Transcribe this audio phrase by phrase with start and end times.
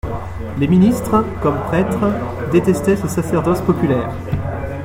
[0.57, 2.11] Les ministres, comme prêtres,
[2.51, 4.09] détestaient ce sacerdoce populaire.